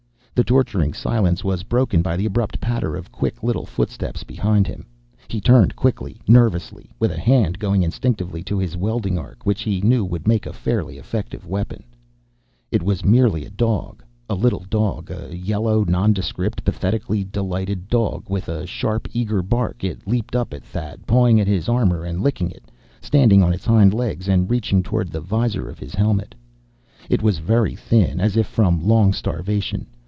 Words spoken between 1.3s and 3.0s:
was broken by the abrupt patter